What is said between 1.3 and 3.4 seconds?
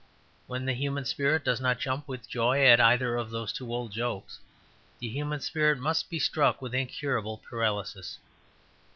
does not jump with joy at either of